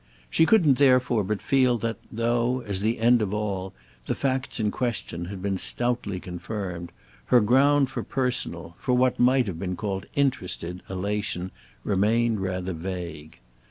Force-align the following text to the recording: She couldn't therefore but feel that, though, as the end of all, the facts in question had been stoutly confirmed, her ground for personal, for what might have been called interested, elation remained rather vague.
She 0.31 0.47
couldn't 0.47 0.79
therefore 0.79 1.23
but 1.23 1.43
feel 1.43 1.77
that, 1.77 1.99
though, 2.11 2.61
as 2.61 2.81
the 2.81 2.97
end 2.97 3.21
of 3.21 3.35
all, 3.35 3.71
the 4.07 4.15
facts 4.15 4.59
in 4.59 4.71
question 4.71 5.25
had 5.25 5.43
been 5.43 5.59
stoutly 5.59 6.19
confirmed, 6.19 6.91
her 7.25 7.39
ground 7.39 7.91
for 7.91 8.01
personal, 8.01 8.75
for 8.79 8.95
what 8.97 9.19
might 9.19 9.45
have 9.45 9.59
been 9.59 9.75
called 9.75 10.07
interested, 10.15 10.81
elation 10.89 11.51
remained 11.83 12.39
rather 12.41 12.73
vague. 12.73 13.37